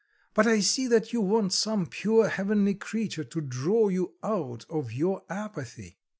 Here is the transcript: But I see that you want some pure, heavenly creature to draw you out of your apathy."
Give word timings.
But 0.33 0.47
I 0.47 0.61
see 0.61 0.87
that 0.87 1.13
you 1.13 1.21
want 1.21 1.53
some 1.53 1.85
pure, 1.85 2.27
heavenly 2.27 2.73
creature 2.73 3.23
to 3.25 3.39
draw 3.39 3.87
you 3.89 4.15
out 4.23 4.65
of 4.67 4.91
your 4.91 5.21
apathy." 5.29 5.99